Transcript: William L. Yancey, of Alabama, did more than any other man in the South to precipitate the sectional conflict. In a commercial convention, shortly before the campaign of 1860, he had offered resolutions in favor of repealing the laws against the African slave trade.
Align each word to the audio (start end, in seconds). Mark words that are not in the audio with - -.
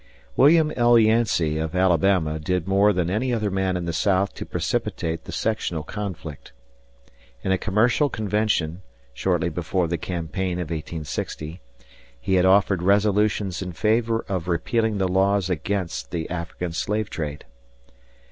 William 0.35 0.73
L. 0.75 0.97
Yancey, 0.97 1.59
of 1.59 1.75
Alabama, 1.75 2.39
did 2.39 2.67
more 2.67 2.91
than 2.91 3.11
any 3.11 3.31
other 3.31 3.51
man 3.51 3.77
in 3.77 3.85
the 3.85 3.93
South 3.93 4.33
to 4.33 4.47
precipitate 4.47 5.25
the 5.25 5.31
sectional 5.31 5.83
conflict. 5.83 6.53
In 7.43 7.51
a 7.51 7.57
commercial 7.59 8.09
convention, 8.09 8.81
shortly 9.13 9.49
before 9.49 9.87
the 9.87 9.99
campaign 9.99 10.53
of 10.53 10.71
1860, 10.71 11.61
he 12.19 12.33
had 12.33 12.45
offered 12.45 12.81
resolutions 12.81 13.61
in 13.61 13.73
favor 13.73 14.25
of 14.27 14.47
repealing 14.47 14.97
the 14.97 15.07
laws 15.07 15.51
against 15.51 16.09
the 16.09 16.27
African 16.31 16.71
slave 16.73 17.11
trade. 17.11 17.45